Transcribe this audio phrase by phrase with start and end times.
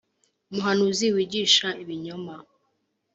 [0.49, 2.35] Umuhanuzi wigisha ibinyoma